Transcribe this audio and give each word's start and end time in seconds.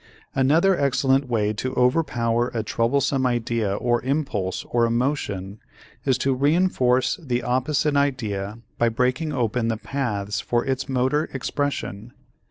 Another 0.33 0.75
excellent 0.75 1.29
way 1.29 1.53
to 1.53 1.75
overpower 1.75 2.47
a 2.55 2.63
troublesome 2.63 3.27
idea 3.27 3.71
or 3.75 4.01
impulse 4.01 4.65
or 4.67 4.87
emotion 4.87 5.59
is 6.05 6.17
to 6.17 6.35
reënforce 6.35 7.19
the 7.23 7.43
opposite 7.43 7.95
idea 7.95 8.57
by 8.79 8.89
breaking 8.89 9.31
open 9.31 9.67
the 9.67 9.77
paths 9.77 10.39
for 10.39 10.65
its 10.65 10.89
motor 10.89 11.25
expression. 11.33 12.13